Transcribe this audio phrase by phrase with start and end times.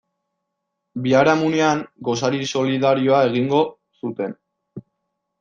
[1.03, 3.61] Biharamunean gosari solidarioa egingo
[4.01, 4.35] zuten.